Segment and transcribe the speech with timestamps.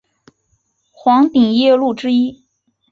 [0.91, 2.43] 黄顶夜鹭之一。